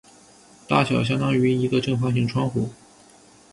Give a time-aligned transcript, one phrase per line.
[0.67, 2.71] 大小相当于一个正方形窗户。